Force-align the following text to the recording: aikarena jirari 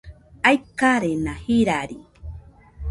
aikarena 0.49 1.33
jirari 1.43 1.99